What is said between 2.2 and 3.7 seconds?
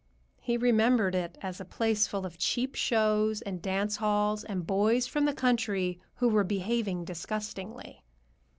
of cheap shows and